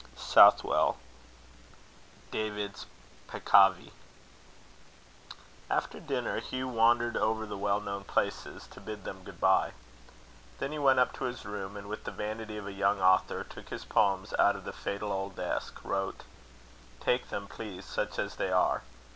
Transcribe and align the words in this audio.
SOUTHWELL. 0.17 0.97
David's 2.31 2.87
Peccavi. 3.27 3.91
After 5.69 5.99
dinner, 5.99 6.39
Hugh 6.39 6.67
wandered 6.69 7.15
over 7.15 7.45
the 7.45 7.55
well 7.55 7.79
known 7.79 8.03
places, 8.05 8.65
to 8.71 8.79
bid 8.81 9.03
them 9.03 9.23
good 9.23 9.39
bye. 9.39 9.73
Then 10.57 10.71
he 10.71 10.79
went 10.79 10.97
up 10.97 11.13
to 11.17 11.25
his 11.25 11.45
room, 11.45 11.77
and, 11.77 11.85
with 11.87 12.05
the 12.05 12.09
vanity 12.11 12.57
of 12.57 12.65
a 12.65 12.73
young 12.73 12.99
author, 12.99 13.43
took 13.43 13.69
his 13.69 13.85
poems 13.85 14.33
out 14.39 14.55
of 14.55 14.63
the 14.63 14.73
fatal 14.73 15.11
old 15.11 15.35
desk; 15.35 15.77
wrote: 15.83 16.23
"Take 16.99 17.29
them, 17.29 17.45
please, 17.47 17.85
such 17.85 18.17
as 18.17 18.37
they 18.37 18.51
are. 18.51 18.81